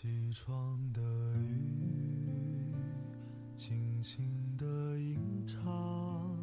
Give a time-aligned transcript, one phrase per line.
[0.00, 1.00] 起床的
[1.40, 2.70] 雨，
[3.56, 4.24] 轻轻
[4.56, 4.64] 地
[4.96, 6.38] 吟唱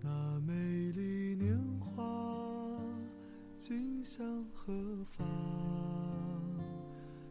[0.00, 0.54] 那美
[0.92, 2.78] 丽年华，
[3.58, 4.24] 今向
[4.54, 4.72] 何
[5.04, 5.26] 方？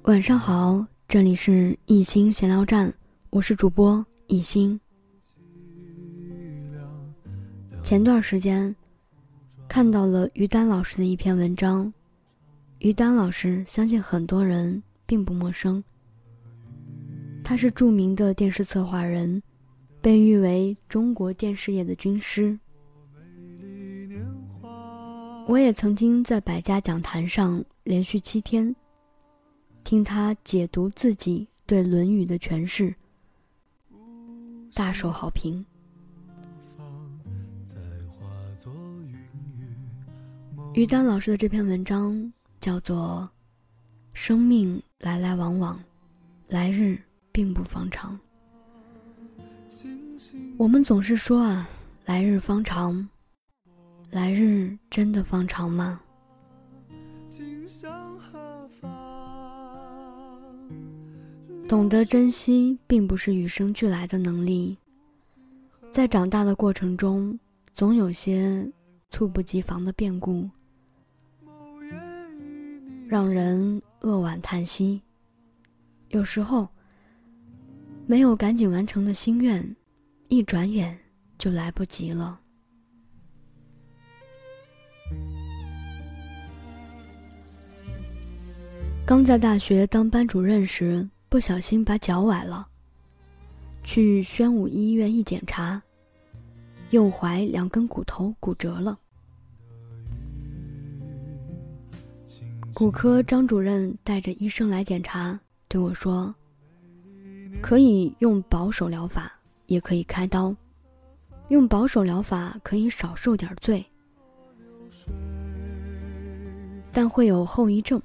[0.02, 2.94] 晚上好，这里是艺兴闲聊站，
[3.30, 4.78] 我是主播艺兴。
[7.82, 8.76] 前段时间
[9.70, 11.94] 看到了于丹老师的一篇文章，
[12.80, 15.84] 于丹老师相信很多人并不陌生，
[17.44, 19.42] 他是著名的电视策划人，
[20.02, 22.58] 被誉为中国电视业的军师。
[25.48, 28.74] 我也曾经在百家讲坛上连续七天
[29.84, 32.96] 听他解读自己对《论语》的诠释，
[34.74, 35.66] 大受好评。
[40.74, 43.30] 于丹老师的这篇文章叫做
[44.14, 45.78] 《生命来来往往，
[46.48, 46.98] 来日
[47.30, 48.18] 并不方长》。
[50.58, 51.68] 我们总是说啊，
[52.06, 53.10] 来日方长，
[54.12, 56.00] 来日真的方长吗？
[61.68, 64.78] 懂得珍惜，并不是与生俱来的能力，
[65.92, 67.38] 在长大的过程中，
[67.74, 68.72] 总有些
[69.10, 70.50] 猝不及防的变故。
[73.14, 75.00] 让人扼腕叹息。
[76.08, 76.68] 有时候，
[78.08, 79.64] 没有赶紧完成的心愿，
[80.30, 81.00] 一转眼
[81.38, 82.40] 就来不及了。
[89.06, 92.68] 刚在大学当班主任时，不小心把脚崴了，
[93.84, 95.80] 去宣武医院一检查，
[96.90, 98.98] 右踝两根骨头骨折了。
[102.74, 106.34] 骨科张主任带着医生来检查，对我说
[107.62, 109.32] ：“可以用保守疗法，
[109.68, 110.56] 也可以开刀。
[111.50, 113.86] 用保守疗法可以少受点罪，
[116.92, 118.02] 但会有后遗症，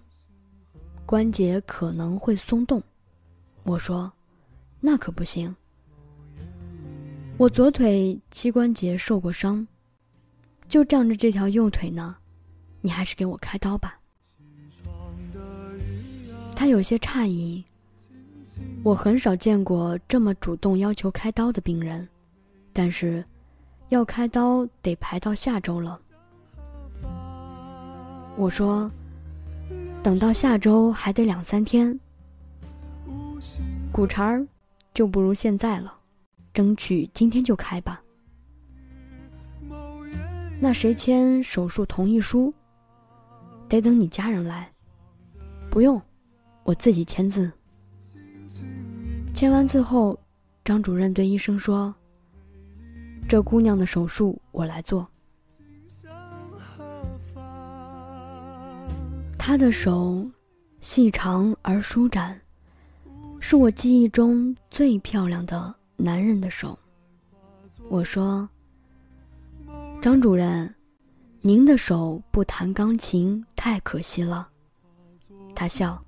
[1.07, 2.83] 关节可能会松动。”
[3.65, 4.13] 我说
[4.81, 5.55] ：“那可不行，
[7.39, 9.67] 我左腿膝关节受过伤，
[10.69, 12.17] 就仗着这条右腿呢，
[12.83, 13.98] 你还是给我开刀吧。”
[16.59, 17.65] 他有些诧异，
[18.83, 22.07] 我很少见过这么主动要求开刀的病人，
[22.73, 23.25] 但是
[23.91, 26.01] 要开刀得排到下周了。
[28.37, 28.91] 我说，
[30.03, 31.97] 等到下周还得两三天，
[33.93, 34.45] 骨茬儿
[34.93, 35.95] 就不如现在了，
[36.53, 38.03] 争取今天就开吧。
[40.59, 42.53] 那谁签手术同意书？
[43.69, 44.69] 得等你家人来，
[45.71, 46.03] 不用。
[46.69, 47.51] 我自己签字。
[49.33, 50.19] 签完字后，
[50.63, 51.95] 张主任对医生说
[53.27, 55.09] ：“这姑娘的手术我来做。”
[59.39, 60.31] 她的手
[60.83, 62.39] 细长而舒展，
[63.41, 66.79] 是我记忆中最漂亮的男人的手。
[67.89, 68.47] 我说
[70.03, 70.75] ：“张主任，
[71.41, 74.51] 您的手不弹钢琴太可惜了。”
[75.57, 75.99] 他笑。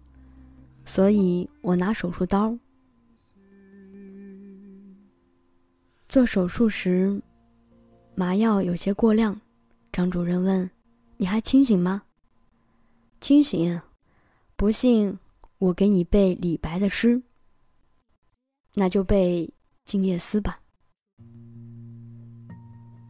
[0.93, 2.53] 所以我拿手术刀。
[6.09, 7.23] 做手术时，
[8.17, 9.41] 麻药有些过量。
[9.93, 10.69] 张主任问
[11.17, 12.03] ：“你还清醒吗
[13.23, 13.81] ？”“清醒。
[14.59, 15.17] ”“不信，
[15.59, 17.23] 我给你背李白的诗。
[18.75, 19.47] ”“那就背
[19.85, 20.59] 《静夜思》吧。”“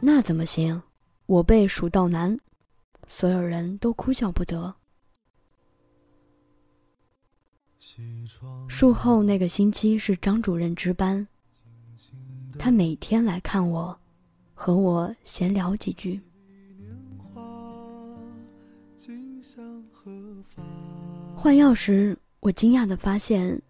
[0.02, 0.82] 那怎么行？
[1.24, 2.36] 我背《蜀道难》。”
[3.08, 4.76] 所有人都哭笑不得。
[8.68, 11.26] 术后那个星期是张主任值班，
[12.58, 13.98] 他每天来看我，
[14.52, 16.20] 和我闲聊几句。
[21.34, 23.60] 换药时，我惊讶的发现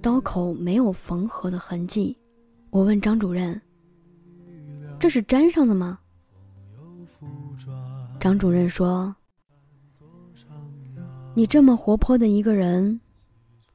[0.00, 2.16] 刀口没有缝合的痕迹。
[2.70, 3.60] 我问张主任
[4.98, 5.98] ：“这是粘上的吗？”
[8.18, 9.14] 张主任说
[11.36, 12.98] ：“你这么活泼的一个人。”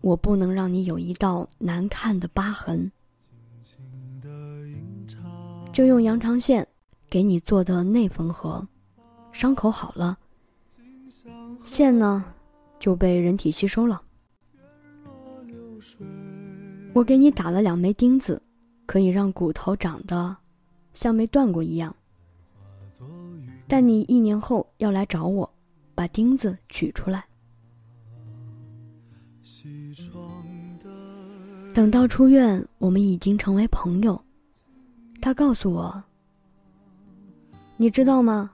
[0.05, 2.91] 我不能让你有一道难看的疤痕，
[5.73, 6.67] 就用羊肠线
[7.09, 8.67] 给你做的内缝合，
[9.31, 10.15] 伤口好了，
[11.63, 12.23] 线呢
[12.79, 13.99] 就被人体吸收了。
[16.93, 18.39] 我给你打了两枚钉子，
[18.85, 20.37] 可以让骨头长得
[20.93, 21.95] 像没断过一样。
[23.67, 25.51] 但你一年后要来找我，
[25.95, 27.25] 把钉子取出来。
[31.73, 34.19] 等到出院，我们已经成为朋友。
[35.21, 36.03] 他告诉我
[37.77, 38.51] ：“你知道吗？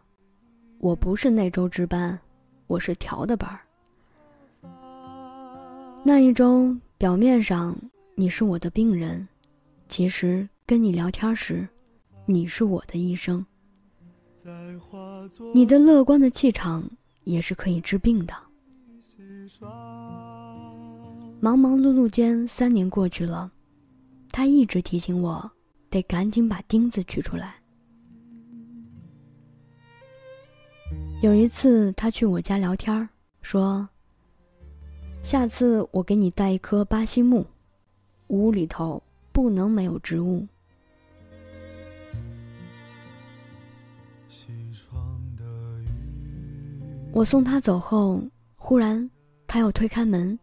[0.79, 2.19] 我不是那周值班，
[2.65, 3.59] 我是调的班。
[6.03, 7.75] 那一周，表面上
[8.15, 9.27] 你是我的病人，
[9.87, 11.67] 其实跟你聊天时，
[12.25, 13.45] 你是我的医生。
[15.53, 16.83] 你的乐观的气场
[17.25, 18.33] 也是可以治病的。”
[21.43, 23.51] 忙忙碌碌间，三年过去了，
[24.29, 25.51] 他一直提醒我，
[25.89, 27.55] 得赶紧把钉子取出来。
[31.23, 33.09] 有一次，他去我家聊天
[33.41, 33.89] 说
[35.25, 37.43] ：“下次我给你带一棵巴西木，
[38.27, 39.01] 屋里头
[39.31, 40.47] 不能没有植物。”
[47.11, 48.21] 我送他走后，
[48.57, 49.09] 忽然
[49.47, 50.37] 他又推开门。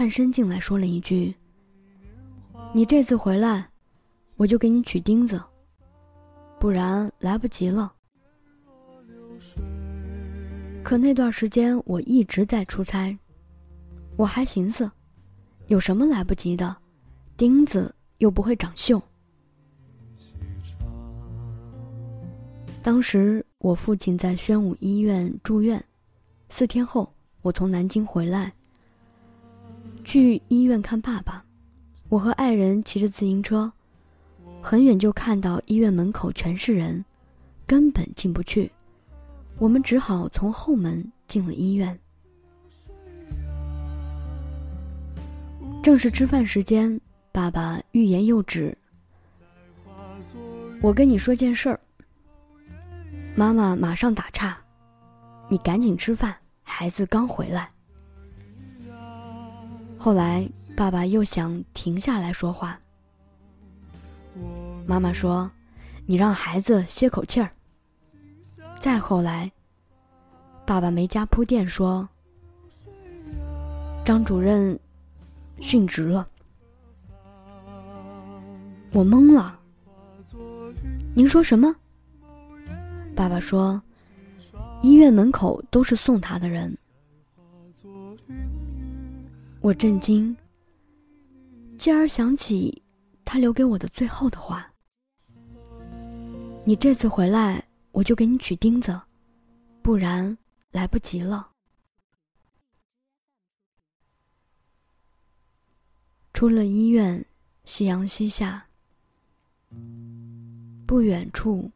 [0.00, 1.34] 探身进来说了一句
[2.72, 3.68] ：“你这次回来，
[4.38, 5.38] 我就给你取钉子，
[6.58, 7.92] 不然来不及了。”
[10.82, 13.14] 可那段时间我一直在出差，
[14.16, 14.90] 我还寻思，
[15.66, 16.74] 有什么来不及的？
[17.36, 18.98] 钉子又不会长锈。
[22.82, 25.84] 当时我父亲在宣武医院住院，
[26.48, 28.50] 四天后我从南京回来。
[30.04, 31.44] 去医院看爸爸，
[32.08, 33.70] 我和爱人骑着自行车，
[34.60, 37.04] 很远就看到医院门口全是人，
[37.66, 38.70] 根本进不去。
[39.58, 41.98] 我们只好从后门进了医院。
[45.82, 47.00] 正是吃饭时间，
[47.30, 48.76] 爸爸欲言又止。
[50.82, 51.78] 我跟你说件事儿。
[53.34, 54.58] 妈妈马上打岔
[55.48, 57.70] ：“你赶紧吃饭，孩子刚回来。”
[60.02, 62.80] 后来，爸爸又想停下来说话。
[64.86, 65.50] 妈妈说
[66.06, 67.50] ：“你让孩子歇口气儿。”
[68.80, 69.52] 再后来，
[70.64, 72.08] 爸爸没加铺垫说
[74.02, 74.80] ：“张主任
[75.58, 76.26] 殉职了。”
[78.92, 79.60] 我懵了。
[81.14, 81.76] 您说什么？
[83.14, 83.80] 爸爸说
[84.80, 86.74] ：“医院门口都是送他的人。”
[89.62, 90.34] 我震惊，
[91.76, 92.82] 继而想起
[93.26, 94.72] 他留给我的最后的话
[96.64, 97.62] ：“你这次回来，
[97.92, 98.98] 我就给你取钉子，
[99.82, 100.34] 不然
[100.70, 101.50] 来不及了。”
[106.32, 107.22] 出了医院，
[107.66, 108.66] 夕阳西下，
[110.86, 111.70] 不远处，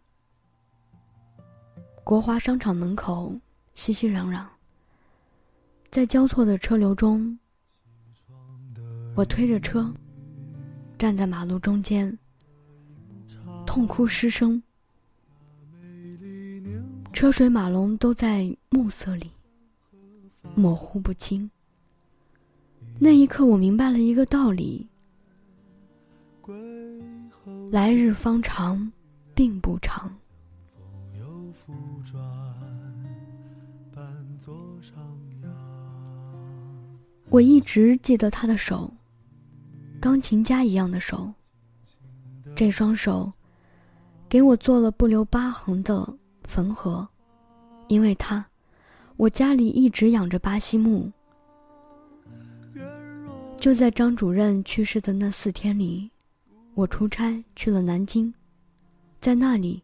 [2.03, 3.39] 国华商场门口
[3.75, 4.47] 熙熙攘攘，
[5.91, 7.39] 在交错的车流中。
[9.17, 9.95] 我推着车，
[10.99, 12.19] 站在马路中间，
[13.65, 14.61] 痛哭失声。
[17.13, 19.31] 车水马龙都在暮色里，
[20.57, 21.49] 模糊不清。
[22.99, 24.89] 那一刻，我明白了一个道理：
[27.71, 28.91] 来日方长，
[29.33, 30.13] 并不长。
[37.31, 38.93] 我一直记得他的手。
[40.05, 41.33] 钢琴家一样的手，
[42.55, 43.33] 这双手
[44.29, 46.07] 给我做了不留疤痕的
[46.43, 47.09] 缝合，
[47.89, 48.45] 因为他，
[49.17, 51.11] 我家里一直养着巴西木。
[53.59, 56.11] 就在张主任去世的那四天里，
[56.75, 58.31] 我出差去了南京，
[59.23, 59.83] 在那里，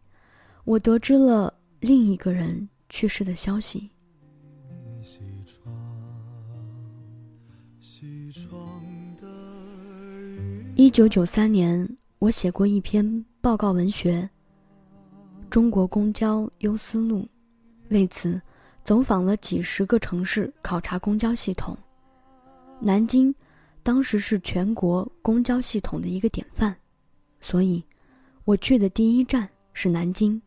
[0.64, 3.88] 我得知了另一个人去世的消息。
[10.80, 11.86] 一九九三年，
[12.20, 14.22] 我写过一篇报告文学
[15.50, 17.18] 《中国公交优思路》，
[17.90, 18.40] 为此
[18.82, 21.76] 走访了几十个城市，考察公交系统。
[22.80, 23.34] 南京
[23.82, 26.74] 当时是全国公交系统的一个典范，
[27.42, 27.84] 所以
[28.46, 30.40] 我去的第一站是南京。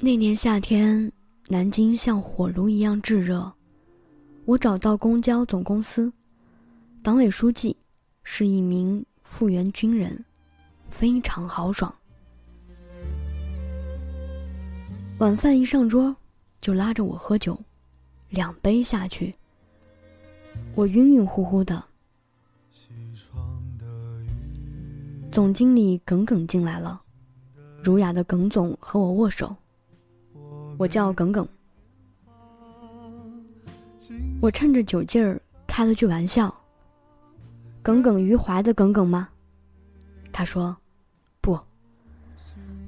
[0.00, 1.12] 那年夏天。
[1.52, 3.52] 南京像火炉一样炙热，
[4.44, 6.12] 我找到公交总公司，
[7.02, 7.76] 党委书记
[8.22, 10.24] 是一名复员军人，
[10.90, 11.92] 非常豪爽。
[15.18, 16.14] 晚饭一上桌，
[16.60, 17.58] 就拉着我喝酒，
[18.28, 19.34] 两杯下去，
[20.76, 21.82] 我晕晕乎乎的。
[25.32, 27.02] 总经理耿耿进来了，
[27.82, 29.56] 儒雅的耿总和我握手。
[30.80, 31.46] 我叫耿耿。
[34.40, 36.50] 我趁着酒劲儿开了句玩笑
[37.84, 39.28] ：“耿耿于怀的耿耿吗？”
[40.32, 40.74] 他说
[41.42, 41.60] ：“不，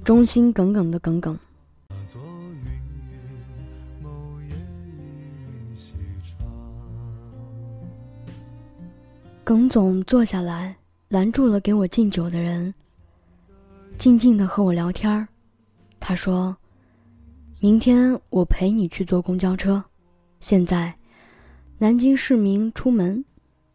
[0.03, 1.37] 忠心耿耿的耿耿。”
[9.43, 10.75] 耿总坐下来，
[11.09, 12.73] 拦住了给我敬酒的人，
[13.99, 15.27] 静静的和我聊天儿。
[15.99, 16.57] 他说
[17.63, 19.81] ：“明天我陪你去坐公交车。
[20.41, 20.93] 现在，
[21.77, 23.23] 南京市民出门，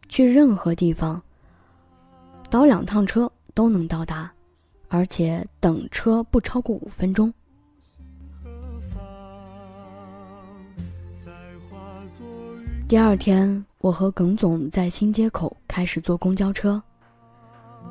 [0.07, 1.19] 去任何地方，
[2.51, 4.31] 倒两趟车都能到达，
[4.89, 7.29] 而且等车不超过五分钟。”
[12.87, 16.79] 第二天，我和耿总在新街口开始坐公交车。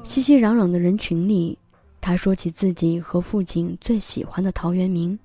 [0.04, 1.58] 熙熙攘攘的人群里，
[2.00, 5.18] 他说起自己和父亲最喜欢的陶渊明。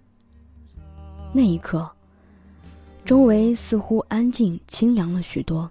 [1.35, 1.89] 那一刻，
[3.03, 5.69] 周围似乎安静清凉了许多。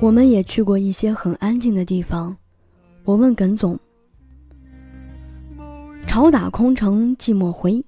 [0.00, 2.34] 我们也去过一些很安静的地方。
[3.04, 3.78] 我问耿总。
[6.06, 7.84] 潮打空城寂寞回，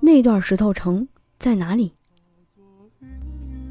[0.00, 1.06] 那段石头城
[1.38, 1.92] 在哪里？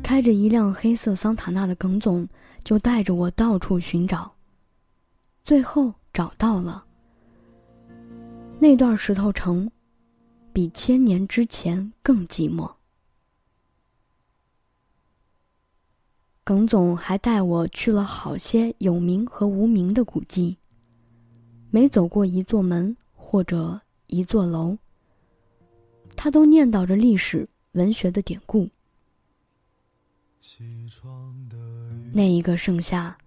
[0.03, 2.27] 开着一辆黑色桑塔纳的耿总
[2.65, 4.35] 就带着我到处寻找，
[5.45, 6.85] 最后找到了。
[8.59, 9.71] 那段石头城，
[10.51, 12.69] 比千年之前更寂寞。
[16.43, 20.57] 耿总还带我去了好些有名和无名的古迹，
[21.69, 22.93] 每走过一座门。
[23.27, 24.77] 或者一座楼，
[26.15, 28.69] 他都念叨着历史文学的典故。
[32.13, 33.17] 那一个盛夏，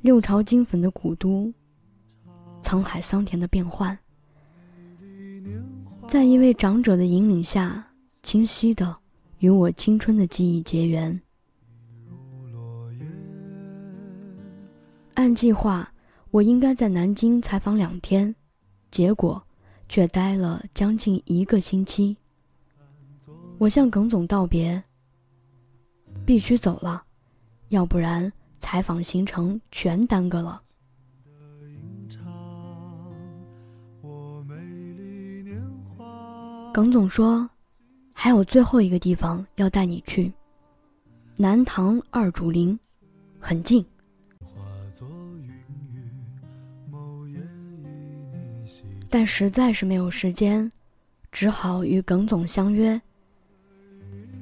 [0.00, 1.52] 六朝金粉的古都，
[2.62, 3.96] 沧海桑田的变幻，
[6.08, 7.86] 在一位长者的引领下，
[8.22, 8.96] 清晰的
[9.38, 11.20] 与我青春的记忆结缘。
[15.14, 15.90] 按计划，
[16.30, 18.34] 我应该在南京采访两天。
[18.90, 19.40] 结果，
[19.88, 22.16] 却待了将近一个星期。
[23.58, 24.82] 我向耿总道别，
[26.30, 27.02] 必须走了，
[27.70, 30.62] 要不然采访行程全耽搁了。
[36.72, 37.50] 耿总说，
[38.14, 40.32] 还有最后一个地方要带你去，
[41.36, 42.78] 南唐二主陵，
[43.40, 43.84] 很近。
[49.08, 50.70] 但实在是没有时间，
[51.32, 53.02] 只好与耿总相约。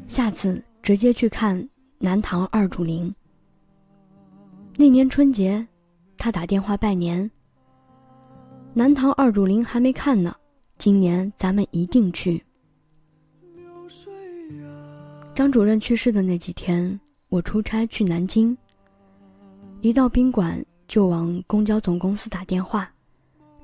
[0.07, 1.67] 下次直接去看
[2.01, 3.13] 南唐二主陵。
[4.77, 5.67] 那年春节，
[6.17, 7.29] 他打电话拜年。
[8.73, 10.33] 南唐二主陵还没看呢，
[10.79, 12.41] 今年咱们一定去。
[15.35, 16.99] 张主任去世的那几天，
[17.31, 18.57] 我出差去南京。
[19.81, 22.89] 一到宾馆就往公交总公司打电话，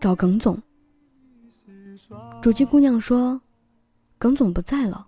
[0.00, 0.60] 找耿总。
[2.42, 3.40] 主机姑娘说
[4.18, 5.06] ：“耿总不在了。”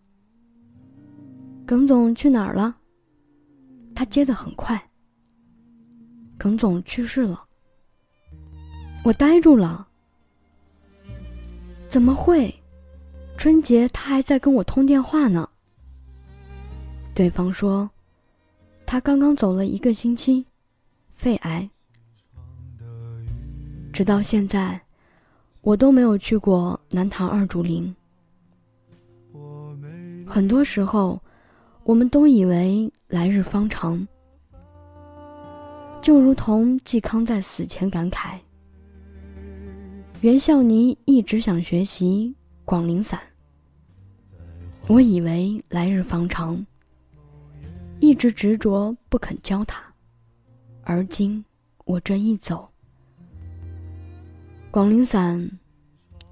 [1.66, 2.76] 耿总去哪儿了？
[3.96, 4.80] 他接的很快。
[6.38, 7.42] 耿总去世了。
[9.02, 9.88] 我呆住了。
[11.88, 12.54] 怎么会？
[13.36, 15.48] 春节他还在跟我通电话呢。
[17.14, 17.90] 对方说
[18.86, 20.46] ：“他刚刚走了一个星期，
[21.10, 21.68] 肺癌。”
[23.92, 24.80] 直到现在。
[25.62, 27.92] 我都没有去过南唐二主林。
[30.24, 31.20] 很多时候，
[31.86, 34.04] 我们都以为来日方长，
[36.02, 38.36] 就如同嵇康在死前感慨
[40.20, 43.20] ：“袁孝尼一直想学习广陵散。”
[44.88, 46.66] 我以为来日方长，
[48.00, 49.80] 一直执着不肯教他，
[50.82, 51.44] 而今
[51.84, 52.68] 我这一走。
[54.72, 55.48] 广陵散，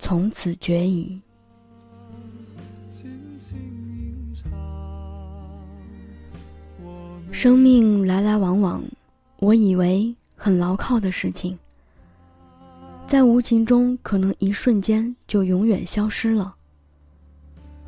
[0.01, 1.23] 从此绝矣。
[7.35, 8.81] 生命来来往往，
[9.41, 11.59] 我以为很牢靠的事情，
[13.09, 16.55] 在无情中可能一瞬间就永远消失了。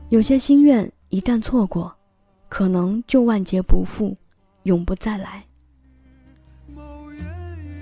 [0.09, 1.95] 有些心愿一旦错过，
[2.49, 4.17] 可能就万劫不复，
[4.65, 5.47] 永不再来。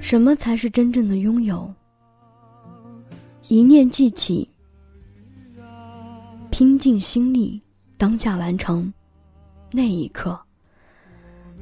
[0.02, 1.72] 什么才是真正的拥有？
[3.48, 4.46] 一念记起，
[6.50, 7.58] 拼尽心力，
[7.96, 8.92] 当下完成，
[9.72, 10.38] 那一刻，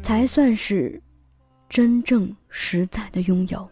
[0.02, 1.00] 才算是
[1.68, 3.68] 真正实在的拥有。